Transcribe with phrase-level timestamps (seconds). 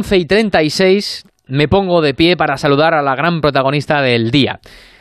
[0.00, 4.60] 11 y 36 me pongo de pie para saludar a la gran protagonista del día.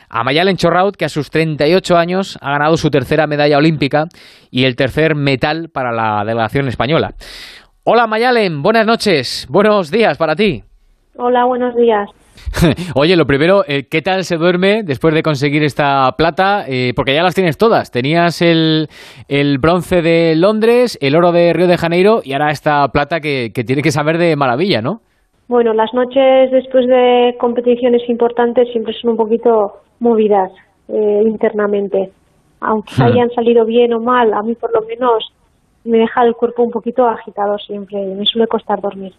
[0.10, 4.08] A Mayalen Chorraut, que a sus 38 años ha ganado su tercera medalla olímpica
[4.51, 7.14] y el tercer metal para la delegación española.
[7.85, 10.64] Hola Mayalen, buenas noches, buenos días para ti.
[11.16, 12.09] Hola, buenos días.
[12.95, 16.66] Oye, lo primero, eh, ¿qué tal se duerme después de conseguir esta plata?
[16.68, 17.91] Eh, porque ya las tienes todas.
[17.91, 18.88] Tenías el,
[19.59, 23.81] bronce de Londres, el oro de Río de Janeiro y ahora esta plata que, tiene
[23.81, 25.02] que saber de maravilla, ¿no?
[25.48, 30.52] Bueno, las noches después de competiciones importantes siempre son un poquito movidas
[30.88, 32.11] eh, internamente.
[32.61, 33.02] Aunque hmm.
[33.02, 35.34] hayan salido bien o mal, a mí por lo menos
[35.86, 39.13] me deja el cuerpo un poquito agitado siempre y me suele costar dormir.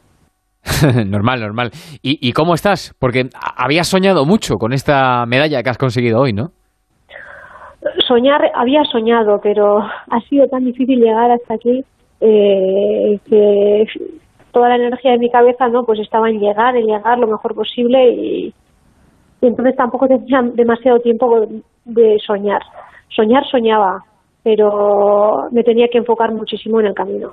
[1.06, 1.70] normal, normal.
[2.02, 2.95] ¿Y, cómo estás?
[2.98, 6.52] Porque habías soñado mucho con esta medalla que has conseguido hoy, ¿no?
[8.06, 11.83] Soñar, había soñado, pero ha sido tan difícil llegar hasta aquí
[12.20, 13.86] eh, que
[14.52, 17.55] toda la energía de mi cabeza no pues estaba en llegar, en llegar lo mejor
[17.55, 18.55] posible y,
[19.41, 21.47] y entonces tampoco tenía demasiado tiempo
[21.84, 22.62] de soñar.
[23.08, 24.05] Soñar soñaba,
[24.42, 27.33] pero me tenía que enfocar muchísimo en el camino.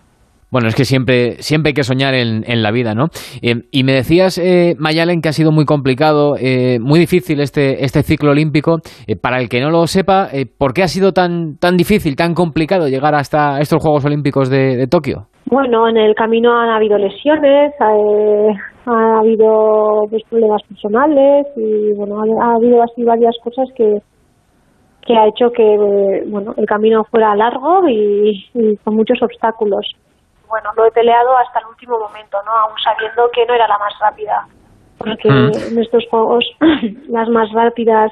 [0.49, 3.07] Bueno, es que siempre, siempre hay que soñar en, en la vida, ¿no?
[3.41, 7.83] Eh, y me decías, eh, Mayalen, que ha sido muy complicado, eh, muy difícil este,
[7.83, 8.77] este ciclo olímpico.
[9.07, 12.33] Eh, para el que no lo sepa, ¿por qué ha sido tan, tan difícil, tan
[12.33, 15.27] complicado llegar hasta estos Juegos Olímpicos de, Tokio?
[15.47, 22.55] Bueno, en el camino han habido lesiones, ha habido pues, problemas personales y bueno, ha,
[22.55, 23.99] habido así varias cosas que,
[25.05, 28.45] que ha hecho que bueno el camino fuera largo y
[28.83, 29.85] con muchos obstáculos
[30.47, 32.51] bueno, lo he peleado hasta el último momento, ¿no?
[32.51, 34.47] Aún sabiendo que no era la más rápida.
[34.97, 35.71] Porque mm.
[35.71, 36.45] en estos juegos
[37.09, 38.11] las más rápidas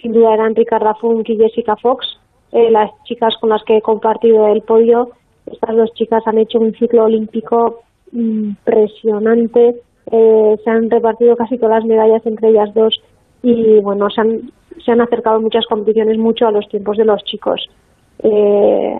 [0.00, 2.18] sin duda eran Ricarda Funk y Jessica Fox,
[2.52, 5.10] eh, las chicas con las que he compartido el podio.
[5.46, 9.82] Estas dos chicas han hecho un ciclo olímpico impresionante.
[10.10, 13.00] Eh, se han repartido casi todas las medallas entre ellas dos
[13.42, 14.52] y bueno, se han,
[14.84, 17.68] se han acercado muchas competiciones mucho a los tiempos de los chicos.
[18.22, 18.98] Eh,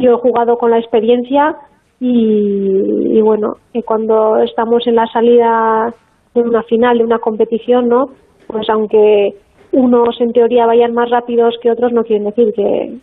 [0.00, 1.56] yo he jugado con la experiencia
[1.98, 5.94] y, bueno, que cuando estamos en la salida
[6.34, 8.10] de una final, de una competición, ¿no?
[8.46, 9.34] Pues aunque
[9.72, 12.96] unos en teoría vayan más rápidos que otros, no quieren decir que,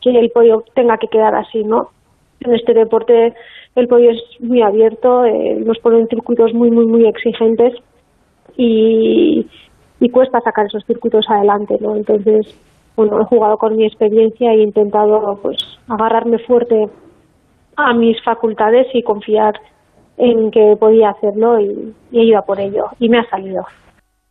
[0.00, 1.90] que el podio tenga que quedar así, ¿no?
[2.40, 3.34] En este deporte
[3.74, 7.74] el podio es muy abierto, eh, nos ponen circuitos muy, muy, muy exigentes
[8.56, 9.46] y,
[10.00, 11.96] y cuesta sacar esos circuitos adelante, ¿no?
[11.96, 12.58] Entonces,
[12.96, 15.56] bueno, he jugado con mi experiencia e he intentado pues
[15.88, 16.88] agarrarme fuerte
[17.76, 19.54] a mis facultades y confiar
[20.18, 23.64] en que podía hacerlo y, y he por ello y me ha salido.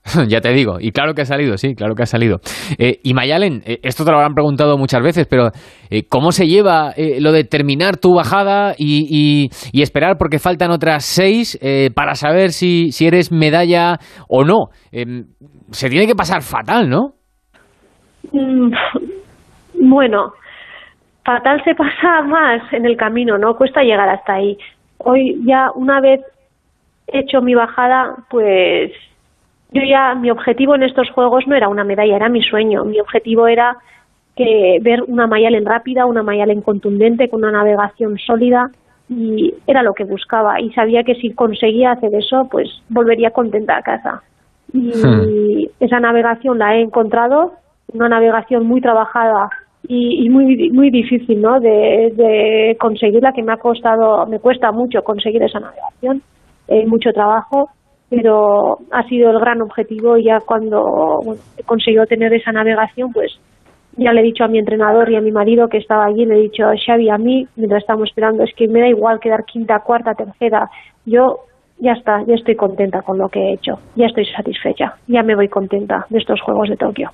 [0.27, 2.39] ya te digo, y claro que ha salido, sí, claro que ha salido.
[2.77, 5.51] Eh, y Mayalen, eh, esto te lo habrán preguntado muchas veces, pero
[5.89, 11.05] eh, ¿cómo se lleva lo de terminar tu bajada y, y, esperar porque faltan otras
[11.05, 11.59] seis
[11.95, 13.97] para saber si, si eres medalla
[14.27, 14.69] o no?
[14.91, 15.25] Em,
[15.71, 17.15] se tiene que pasar fatal, ¿no?
[18.31, 18.71] Mm,
[19.73, 20.33] bueno,
[21.23, 23.55] fatal se pasa más en el camino, ¿no?
[23.55, 24.57] Cuesta llegar hasta ahí.
[24.97, 26.21] Hoy ya una vez
[27.07, 28.91] hecho mi bajada, pues
[29.71, 32.85] yo ya mi objetivo en estos juegos no era una medalla, era mi sueño.
[32.85, 33.77] Mi objetivo era
[34.35, 38.69] que ver una Mayalen rápida, una Mayalen contundente, con una navegación sólida
[39.09, 43.77] y era lo que buscaba y sabía que si conseguía hacer eso, pues volvería contenta
[43.77, 44.23] a casa.
[44.73, 45.69] Y hmm.
[45.81, 47.53] esa navegación la he encontrado
[47.93, 49.49] una navegación muy trabajada
[49.87, 51.59] y, muy muy difícil ¿no?
[51.59, 56.21] de, de, conseguirla que me ha costado me cuesta mucho conseguir esa navegación
[56.67, 57.69] eh, mucho trabajo
[58.09, 61.21] pero ha sido el gran objetivo y ya cuando
[61.57, 63.39] he conseguido tener esa navegación pues
[63.97, 66.35] ya le he dicho a mi entrenador y a mi marido que estaba allí le
[66.35, 69.79] he dicho Xavi a mí mientras estamos esperando es que me da igual quedar quinta
[69.79, 70.69] cuarta tercera
[71.05, 71.39] yo
[71.79, 75.35] ya está ya estoy contenta con lo que he hecho ya estoy satisfecha ya me
[75.35, 77.11] voy contenta de estos juegos de Tokio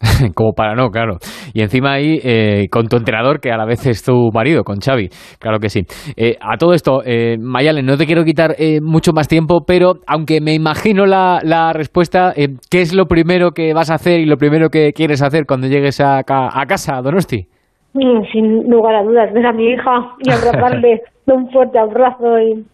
[0.34, 1.16] Como para no, claro.
[1.52, 4.78] Y encima ahí eh, con tu entrenador, que a la vez es tu marido, con
[4.80, 5.08] Xavi.
[5.38, 5.82] Claro que sí.
[6.16, 9.94] Eh, a todo esto, eh, Mayalen, no te quiero quitar eh, mucho más tiempo, pero
[10.06, 14.26] aunque me imagino la, la respuesta, ¿qué es lo primero que vas a hacer y
[14.26, 17.48] lo primero que quieres hacer cuando llegues a, a casa, Donosti?
[17.94, 22.38] Mm, sin lugar a dudas, ver a mi hija y abrazarle de un fuerte abrazo
[22.38, 22.64] y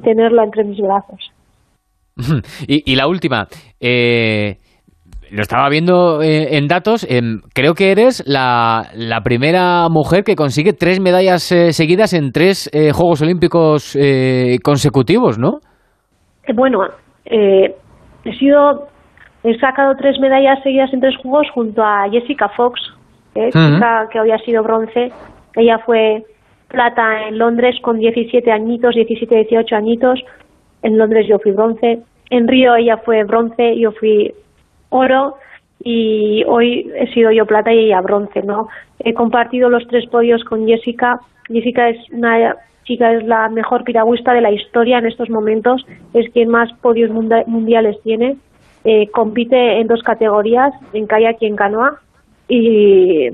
[0.00, 1.32] tenerla entre mis brazos.
[2.66, 3.46] y, y la última,
[3.78, 4.56] eh,
[5.30, 10.36] lo estaba viendo eh, en datos, em, creo que eres la, la, primera mujer que
[10.36, 13.96] consigue tres medallas eh, seguidas en tres eh, Juegos Olímpicos
[14.62, 15.58] consecutivos, ¿no?
[16.54, 16.80] Bueno,
[17.24, 17.74] he
[18.38, 18.88] sido,
[19.42, 22.80] he sacado tres medallas seguidas en tres Juegos junto a Jessica Fox,
[23.34, 23.50] que,
[24.12, 25.10] que hoy ha sido bronce.
[25.56, 26.22] Ella fue
[26.68, 30.20] plata en Londres con 17 añitos, 17, 18 añitos.
[30.82, 32.00] En Londres yo fui bronce.
[32.30, 34.32] En Río ella fue bronce, yo fui
[34.90, 35.36] oro
[35.82, 38.68] y hoy he sido yo plata y ella bronce, ¿no?
[38.98, 41.20] He compartido los tres podios con Jessica.
[41.48, 45.84] Jessica es una chica, es la mejor piragüista de la historia en estos momentos,
[46.14, 48.36] es quien más podios mundiales tiene.
[48.84, 52.00] Eh, compite en dos categorías, en kayak y en canoa.
[52.48, 53.28] Y,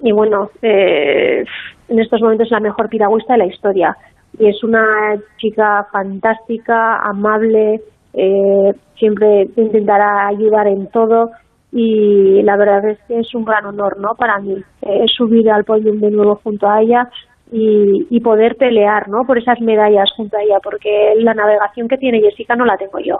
[0.00, 1.44] y bueno, eh,
[1.88, 3.96] en estos momentos es la mejor piragüista de la historia.
[4.38, 7.80] Y es una chica fantástica, amable,
[8.16, 11.30] eh, siempre intentará ayudar en todo
[11.70, 15.64] y la verdad es que es un gran honor no para mí eh, subir al
[15.64, 17.10] podio de nuevo junto a ella
[17.52, 21.98] y, y, poder pelear no por esas medallas junto a ella porque la navegación que
[21.98, 23.18] tiene Jessica no la tengo yo.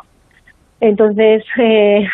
[0.81, 2.09] Entonces eh,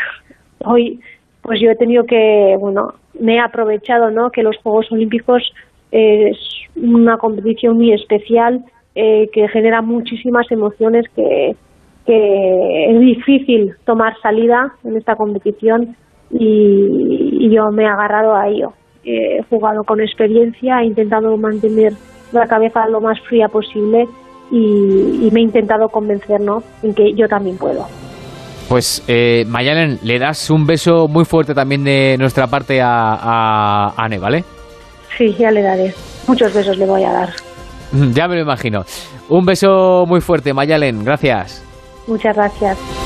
[0.64, 1.00] hoy
[1.40, 5.52] pues yo he tenido que bueno me he aprovechado no que los Juegos Olímpicos
[5.92, 6.36] es
[6.74, 8.64] una competición muy especial
[8.94, 11.54] eh, que genera muchísimas emociones que
[12.06, 15.96] que es difícil tomar salida en esta competición
[16.30, 18.72] y, yo me he agarrado a ello.
[19.04, 21.92] He jugado con experiencia, he intentado mantener
[22.32, 24.06] la cabeza lo más fría posible
[24.50, 26.62] y, me he intentado convencer ¿no?
[26.82, 27.86] en que yo también puedo.
[28.68, 33.94] Pues eh, Mayalen, le das un beso muy fuerte también de nuestra parte a, a
[33.96, 34.44] Anne, ¿vale?
[35.18, 35.92] Sí, ya le daré.
[36.26, 37.28] Muchos besos le voy a dar.
[38.14, 38.84] Ya me lo imagino.
[39.28, 41.04] Un beso muy fuerte, Mayalen.
[41.04, 41.71] Gracias.
[42.06, 43.01] Muchas gracias.